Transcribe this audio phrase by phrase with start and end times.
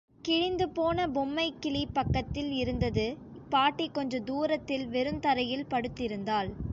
[0.21, 3.05] கிழிந்து போன பொம்மைக்கிளி பக்கத்தில் இருந்தது,
[3.49, 6.51] பாட்டி கொஞ்ச தூரத்தில் வெறுந்தரையில் படுத்திருந்தாள்.